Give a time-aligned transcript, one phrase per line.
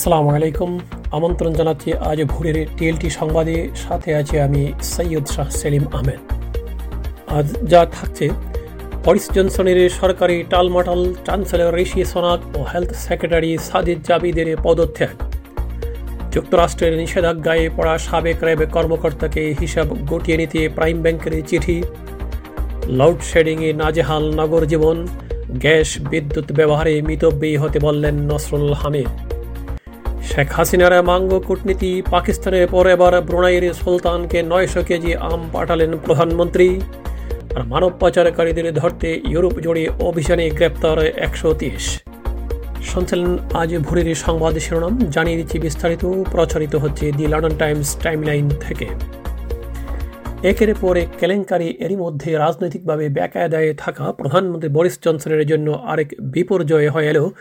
[0.00, 0.70] আসসালামু আলাইকুম।
[1.18, 4.62] আমন্ত্রণ জানাচ্ছি আজ ভোরের টিএলটি সংবাদে। সাথে আছি আমি
[4.92, 6.20] সৈয়দ শাহ সেলিম আহমেদ।
[7.36, 8.26] আজ যা থাকছে,
[9.04, 15.14] বরিস জনসনের সরকারি টালমাটাল চ্যান্সেলর ঋষি সোনাক ও হেলথ সেক্রেটারি সাদিদ জাবিদের পদত্যাগ।
[16.34, 21.76] যুক্তরাষ্ট্রের নিষেধাজ্ঞায় পড়া সাবেক র্যাব কর্মকর্তাকে হিসাব গটিয়ে নিতে প্রাইম ব্যাংকের চিঠি।
[22.98, 24.96] লাউডশেডিংয়ে নাজেহাল নগর জীবন
[25.64, 29.10] গ্যাস বিদ্যুৎ ব্যবহারে মিতব্যয়ী হতে বললেন নসরুল হামিদ।
[30.32, 36.68] শেখ হাসিনার মাঙ্গ কূটনীতি পাকিস্তানের পর এবার ব্রুনাইয়ের সুলতানকে নয়শো কেজি আম পাঠালেন প্রধানমন্ত্রী।
[37.56, 41.86] আর মানব পাচারকারীদের ধরতে ইউরোপ জুড়ে অভিযানে গ্রেপ্তার একশো তিরিশ।
[42.90, 43.30] শুনছিলেন
[43.60, 48.86] আজ ভোরের সংবাদ শিরোনাম, জানিয়ে দিচ্ছি বিস্তারিত। প্রচারিত হচ্ছে দি লন্ডন টাইমস টাইমলাইন থেকে।
[50.42, 56.90] একের পর এক কেলেঙ্কারি এরই মধ্যে রাজনৈতিকভাবে বেকায়দায় থাকা প্রধানমন্ত্রী বরিস জনসনের জন্য আরেক বিপর্যয়
[56.90, 57.32] হয়ে এলেও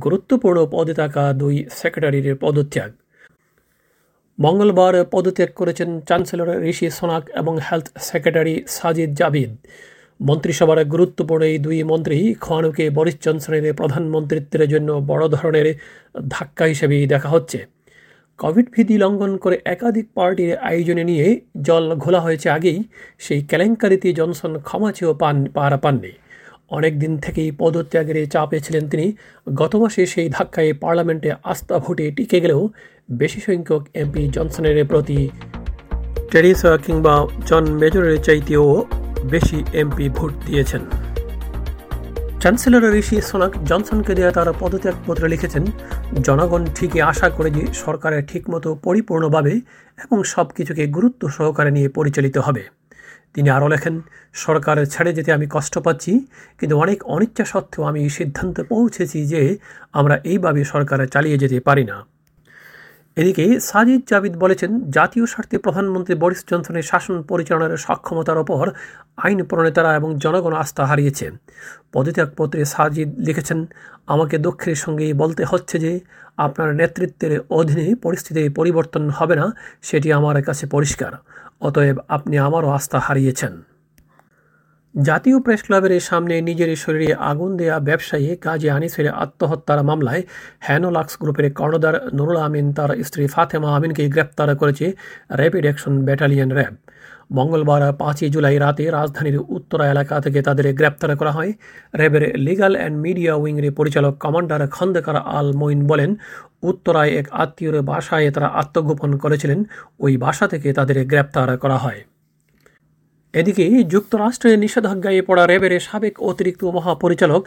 [0.00, 2.90] গুরুত্বপূর্ণ পদে থাকা দুই সেক্রেটারির পদত্যাগ।
[4.38, 9.50] মঙ্গলবার পদত্যাগ করেছেন চ্যান্সেলর ঋষি সোনাক এবং হেলথ সেক্রেটারি সাজিদ জাবিদ।
[10.22, 15.66] মন্ত্রিসভার গুরুত্বপূর্ণ এই দুই মন্ত্রী খোয়ানুকে বরিস জনসনের প্রধানমন্ত্রিত্বের জন্য বড় ধরনের
[16.28, 17.79] ধাক্কা হিসেবেই দেখা হচ্ছে।
[18.40, 21.26] কোভিড ভীতি লঙ্ঘন করে একাধিক পার্টির আয়োজনে নিয়ে
[21.62, 22.78] জল ঘোলা হয়েছে আগেই,
[23.24, 26.12] সেই কেলেঙ্কারিতে জনসন ক্ষমা চেয়েও পান, পাহারা পাননি।
[26.70, 29.06] অনেক দিন থেকেই পদত্যাগের চাপে ছিলেন তিনি।
[29.60, 32.62] গত মাসে সেই ধাক্কায় পার্লামেন্টে আস্থা ভোটে টিকে গেলেও
[33.20, 35.18] বেশি সংখ্যক এমপি জনসনের প্রতি
[36.30, 37.14] টেরিসা কিংবা
[37.48, 38.66] জন মেজরের চাইতেও
[39.32, 40.82] বেশি এমপি ভোট দিয়েছেন।
[42.42, 45.64] চ্যান্সেলর ঋষি সোনাক জনসনকে দেওয়া তার পদত্যাগপত্রে লিখেছেন,
[46.26, 49.54] জনগণ ঠিকই আশা করে যে সরকারের ঠিকমতো পরিপূর্ণভাবে
[50.04, 52.62] এবং সব কিছুকে গুরুত্ব সহকারে নিয়ে পরিচালিত হবে।
[53.34, 53.94] তিনি আরও লেখেন,
[54.44, 56.12] সরকার ছেড়ে যেতে আমি কষ্ট পাচ্ছি,
[56.58, 59.40] কিন্তু অনেক অনিচ্ছা সত্ত্বেও আমি সিদ্ধান্তে পৌঁছেছি যে
[59.98, 61.96] আমরা এইভাবে সরকারে চালিয়ে যেতে পারি না।
[63.16, 68.70] এদিকে সাজিদ জাবিদ বলেছেন, জাতীয় স্বার্থে প্রধানমন্ত্রী বরিস জনসনের শাসন পরিচালনার সক্ষমতার ওপর
[69.16, 71.30] আইন প্রণেতারা এবং জনগণ আস্থা হারিয়েছে।
[71.92, 73.66] পদত্যাগপত্রে সাজিদ লিখেছেন,
[74.06, 76.00] আমাকে দুঃখের সঙ্গে বলতে হচ্ছে যে,
[76.36, 79.46] আপনার নেতৃত্বের অধীনে পরিস্থিতির পরিবর্তন হবে না,
[79.82, 81.12] সেটি আমার কাছে পরিষ্কার।
[81.60, 83.52] অতএব আপনি আমারও আস্থা হারিয়েছেন।
[84.94, 90.22] জাতীয় প্রেস ক্লাবের সামনে নিজের শরীরে আগুন দেয়া ব্যবসায়ী কাজী আনিসের আত্মহত্যার মামলায়
[90.66, 94.86] হ্যানোলাক্স গ্রুপের কর্ণধার নুরুল আমিন, তার স্ত্রী ফাতেমা আমিনকে গ্রেপ্তার করেছে
[95.30, 96.74] র্যাপিড অ্যাকশন ব্যাটালিয়ন র্যাব।
[97.32, 101.52] মঙ্গলবার পাঁচই জুলাই রাতে রাজধানীর উত্তরা এলাকা থেকে তাদের গ্রেপ্তার করা হয়।
[101.94, 106.10] র্যাবের লিগাল অ্যান্ড মিডিয়া উইংয়ের পরিচালক কমান্ডার খন্দকার আল মইন বলেন,
[106.62, 109.64] উত্তরায় এক আত্মীয়র বাসায় তারা আত্মগোপন করেছিলেন।
[110.00, 112.00] ওই বাসা থেকে তাদের গ্রেপ্তার করা হয়।
[113.34, 117.42] এদিকে যুক্তরাষ্ট্রের নিষেধাজ্ঞায় পড়া র্যাবের সাবেক অতিরিক্ত মহাপরিচালক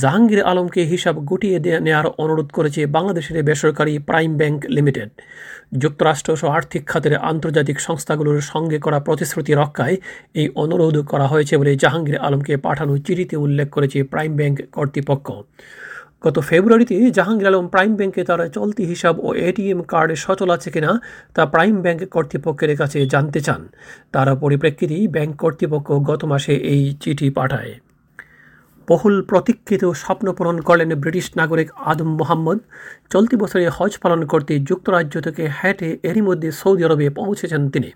[0.00, 5.10] জাহাঙ্গীর আলমকে হিসাব গুটিয়ে নেওয়ার অনুরোধ করেছে বাংলাদেশের বেসরকারি প্রাইম ব্যাংক লিমিটেড।
[5.78, 9.96] যুক্তরাষ্ট্র সহ আর্থিক খাতের আন্তর্জাতিক সংস্থাগুলোর সঙ্গে করা প্রতিশ্রুতি রক্ষায়
[10.34, 15.28] এই অনুরোধ করা হয়েছে বলে জাহাঙ্গীর আলমকে পাঠানো চিঠিতে উল্লেখ করেছে প্রাইম ব্যাংক কর্তৃপক্ষ।
[16.26, 20.90] গত ফেব্রুয়ারিতে জাহাঙ্গীর আলম প্রাইম ব্যাংকে তার চলতি হিসাব ও এটিএম কার্ড সচল আছে কিনা
[21.34, 23.62] তা প্রাইম ব্যাংক কর্তৃপক্ষের কাছে জানতে চান।
[24.12, 27.72] তার পরিপ্রেক্ষিতেই ব্যাংক কর্তৃপক্ষ গত মাসে এই চিঠি পাঠায়।
[28.88, 32.58] বহুল প্রতীক্ষিত স্বপ্ন পূরণ করলেন ব্রিটিশ নাগরিক আদম মোহাম্মদ।
[33.12, 37.90] চলতি বছরে হজ পালন করতে যুক্তরাজ্য থেকে হ্যাটে এরই মধ্যে সৌদি আরবে পৌঁছেছেন তিনি।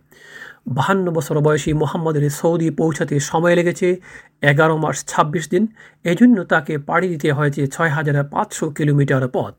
[0.67, 3.97] বাহান্ন বছর বয়সী মোহাম্মদের সৌদি পৌঁছাতে সময় লেগেছে
[4.43, 5.67] এগারো মাস ছাব্বিশ দিন।
[6.05, 9.55] এজন্য তাকে পাড়ি দিতে হয়েছে ছয় হাজার পাঁচশো কিলোমিটার পথ।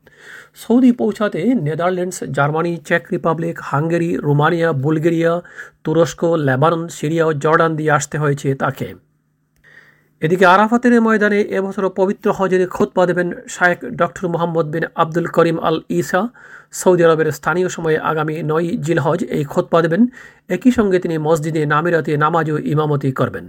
[0.54, 5.42] সৌদি পৌঁছাতে নেদারল্যান্ডস, জার্মানি, চেক রিপাবলিক, হাঙ্গেরি, রোমানিয়া, বুলগেরিয়া,
[5.84, 8.94] তুরস্ক, লেবানন, সিরিয়া ও জর্ডান দিয়ে আসতে হয়েছে তাকে।
[10.22, 15.78] এদিকে আরাফাতের ময়দানে এবছর পবিত্র হজের খোদপা দেবেন শায়েক doctor Mohammad bin Abdul Karim Al
[15.88, 16.20] Issa
[16.72, 20.02] Saudi আরবের স্থানীয় সময়ে আগামী নয় জিলহজ এই খোদপা দেবেন।
[20.48, 23.46] একই সঙ্গে তিনি মসজিদে নামিরাতে নামাজ ও ইমামতি করবেন।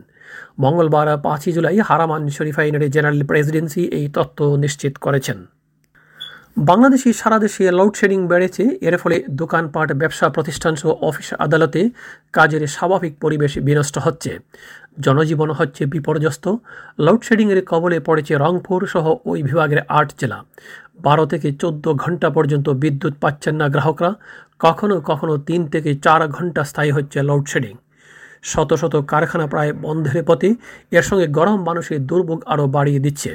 [0.59, 5.37] মঙ্গলবার পাঁচই জুলাই হারামান শরীফাইনের জেনারেল প্রেসিডেন্সি এই তত্ত্ব নিশ্চিত করেছেন।
[6.57, 11.81] বাংলাদেশে সারা দেশে লোডশেডিং বেড়েছে। এর ফলে দোকানপাট, ব্যবসা প্রতিষ্ঠান সহ অফিস আদালতে
[12.33, 14.31] কাজের স্বাভাবিক পরিবেশ বিনষ্ট হচ্ছে।
[14.99, 16.45] জনজীবন হচ্ছে বিপর্যস্ত।
[16.99, 20.39] লোডশেডিংয়ের কবলে পড়েছে রংপুর সহ ওই বিভাগের আট জেলা।
[20.99, 24.11] বারো থেকে চোদ্দ ঘণ্টা পর্যন্ত বিদ্যুৎ পাচ্ছেন না গ্রাহকরা।
[24.59, 27.75] কখনো কখনো তিন থেকে চার ঘণ্টা স্থায়ী হচ্ছে লোডশেডিং
[28.43, 30.49] শত শত কারখানা প্রায় বন্ধের পথে।
[30.91, 33.31] এর সঙ্গে গরম মানুষের দুর্ভোগ আরও বাড়িয়ে দিচ্ছে।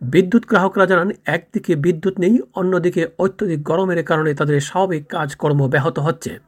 [0.00, 6.38] বিদ্যুৎ গ্রাহকরা জানান, একদিকে বিদ্যুৎ নেই, অন্যদিকে অত্যধিক গরমের কারণে তাদের স্বাভাবিক কাজকর্ম ব্যাহত হচ্ছে।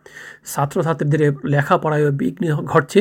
[0.46, 3.00] ছাত্রছাত্রীদের লেখাপড়ায়ও বিঘ্ন ঘটছে।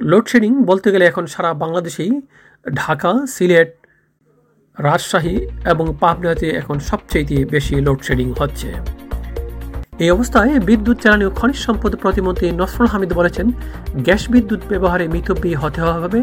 [0.00, 2.20] লোডশেডিং বলতে গেলে এখন সারা বাংলাদেশেই
[2.74, 3.70] ঢাকা, সিলেট,
[4.78, 9.01] রাজশাহী এবং পাবনাতে এখন সবচেয়ে বেশি লোডশেডিং হচ্ছে।
[10.00, 13.46] এই অবস্থায় বিদ্যুৎ জ্বালানি ও খনিজ সম্পদ প্রতিমন্ত্রী নসরুল হামিদ বলেছেন,
[14.06, 16.22] গ্যাস বিদ্যুৎ ব্যবহারে মিতব্যয়ী হতে হবে।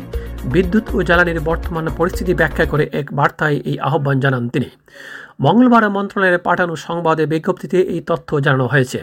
[0.54, 4.70] বিদ্যুৎ ও জ্বালানির বর্তমান পরিস্থিতি ব্যাখ্যা করে এক বার্তায় এই আহ্বান জানান তিনি।
[5.40, 9.00] মঙ্গলবার মন্ত্রণালয়ের পাঠানো সংবাদে বিজ্ঞপ্তিতে এই তথ্য জানানো হয়েছে।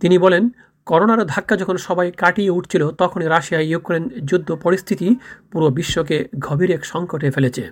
[0.00, 0.42] তিনি বলেন,
[0.86, 5.08] করোনার ধাক্কা যখন সবাই কাটিয়ে উঠছিল, তখনই রাশিয়া, ইউক্রেন যুদ্ধ পরিস্থিতি
[5.52, 7.64] পুরো বিশ্বকে গভীর এক সংকটে ফেলেছে।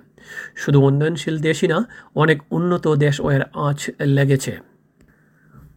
[0.55, 1.77] শুধু উন্নয়নশীল দেশই না,
[2.15, 3.79] অনেক উন্নত দেশ ও এর আঁচ
[4.17, 4.74] লেগেছে।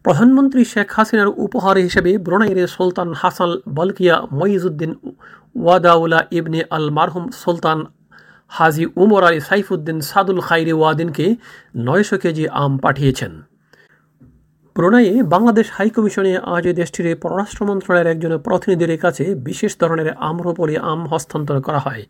[0.04, 4.94] প্রধানমন্ত্রী শেখ হাসিনার উপহার হিসেবে ব্রোনাইয়ের Sultan Hassanal Bolkiah Muizzaddin
[5.54, 7.78] Waddaulah ibni al Marhum Sultan
[8.48, 11.26] Haji Omar Ali Saifuddien Saadul Khairi ওয়াদিনকে
[11.76, 13.32] নয়শো কেজি আম পাঠিয়েছেন।
[14.76, 21.56] ব্রুনাইয়ে বাংলাদেশ হাইকমিশনে আজ দেশটির পররাষ্ট্র মন্ত্রণালয়ের একজন প্রতিনিধির কাছে বিশেষ ধরনের আম্রপলি আম হস্তান্তর
[21.60, 22.02] করা হয়।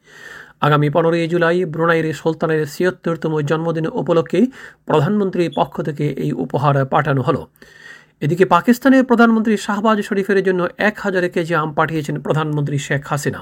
[0.63, 4.41] আগামী পনেরোই জুলাই ব্রুনাইয়ের সুলতানের ছিয়ত্তরতম জন্মদিন উপলক্ষে
[4.87, 7.43] প্রধানমন্ত্রীর পক্ষ থেকে এই উপহার পাঠানো হলো।
[8.21, 13.41] এদিকে পাকিস্তানের প্রধানমন্ত্রী শাহবাজ শরীফের জন্য এক হাজার কেজি আম পাঠিয়েছেন প্রধানমন্ত্রী শেখ হাসিনা।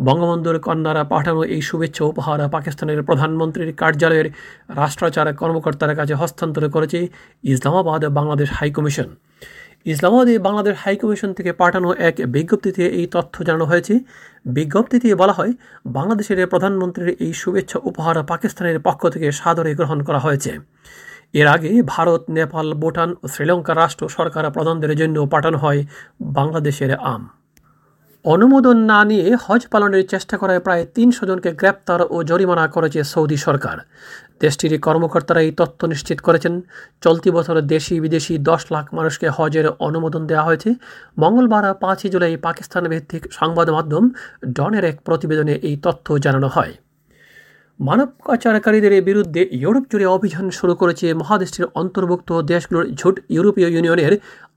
[0.00, 4.28] বঙ্গবন্ধুর কন্যারা পাঠানো এই শুভেচ্ছা উপহার পাকিস্তানের প্রধানমন্ত্রীর কার্যালয়ের
[4.76, 6.98] রাষ্ট্রাচার কর্মকর্তার কাছে হস্তান্তর করেছে
[7.44, 9.08] ইসলামাবাদ বাংলাদেশ হাইকমিশন।
[9.86, 13.94] ইসলামাবাদে বাংলাদেশ হাইকমিশন থেকে পাঠানো এক বিজ্ঞপ্তিতে এই তথ্য জানানো হয়েছে।
[14.46, 15.52] বিজ্ঞপ্তিতে বলা হয়,
[15.86, 20.52] বাংলাদেশের প্রধানমন্ত্রীর এই শুভেচ্ছা উপহার পাকিস্তানের পক্ষ থেকে সাদরে গ্রহণ করা হয়েছে।
[21.34, 25.80] এর আগে ভারত, নেপাল, ভুটান ও শ্রীলঙ্কা রাষ্ট্র সরকার প্রধানদের জন্য পাঠানো হয়
[26.38, 27.22] বাংলাদেশের আম।
[28.32, 33.38] অনুমোদন না নিয়ে হজ পালনের চেষ্টা করায় প্রায় তিনশো জনকে গ্রেপ্তার ও জরিমানা করেছে সৌদি
[33.46, 33.76] সরকার।
[34.42, 36.54] দেশটির কর্মকর্তারা এই তথ্য নিশ্চিত করেছেন,
[37.04, 40.70] চলতি বছর দেশি বিদেশি দশ লাখ মানুষকে হজের অনুমোদন দেওয়া হয়েছে।
[41.22, 44.04] মঙ্গলবার পাঁচই জুলাই পাকিস্তান ভিত্তিক সংবাদ মাধ্যম
[44.56, 46.72] ডনের এক প্রতিবেদনে এই তথ্য জানানো হয়।
[47.80, 54.14] মানব পাচারকারীদের বিরুদ্ধে ইউরোপ জুড়ে অভিযান শুরু করেছে মহাদেশটির অন্তর্ভুক্ত দেশগুলোর ঝুট ইউরোপীয় ইউনিয়নের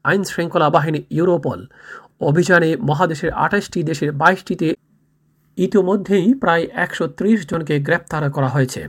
[0.10, 1.60] আইন শৃঙ্খলা বাহিনী ইউরোপল।
[2.21, 4.74] অভিযানে মহাদেশের আঠাশটি দেশের বাইশটিতে
[5.57, 8.88] ইতিমধ্যেই প্রায় একশো ত্রিশ জনকে গ্রেপ্তার করা হয়েছে।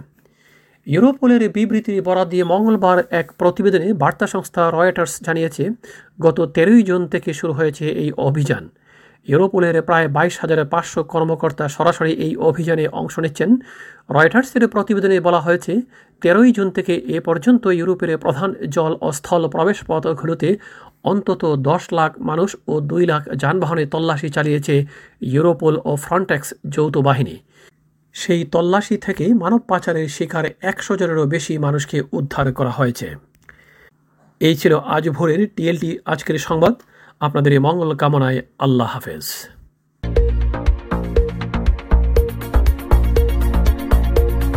[0.86, 5.70] ইউরোপোলের বিবৃতির বরাদ দিয়ে মঙ্গলবার এক প্রতিবেদনে বার্তা সংস্থা রয়টার্স জানিয়েছে,
[6.20, 8.68] গত তেরোই জুন থেকে শুরু হয়েছে এই অভিযান।
[9.26, 13.50] ইউরোপোলের প্রায় বাইশ হাজার পাঁচশো কর্মকর্তা সরাসরি এই অভিযানে অংশ নিচ্ছেন।
[14.16, 15.72] রয়টার্সের প্রতিবেদনে বলা হয়েছে,
[16.22, 20.48] তেরোই জুন থেকে এ পর্যন্ত ইউরোপের প্রধান জল ও স্থল প্রবেশপথগুলোতে
[21.04, 24.74] অন্তত দশ লাখ মানুষ ও দুই লাখ যানবাহনে তল্লাশি চালিয়েছে
[25.34, 27.36] ইউরোপোল ও ফ্রন্টেক্স যৌথ বাহিনী।
[28.14, 33.08] সেই তল্লাশি থেকে মানব পাচারের শিকার একশো জনেরও বেশি মানুষকে উদ্ধার করা হয়েছে।
[34.40, 36.74] এই ছিল আজ ভোরের টিএলটি আজকের সংবাদ।
[37.20, 39.26] আপনাদের এই মঙ্গল কামনায় আল্লাহ হাফেজ।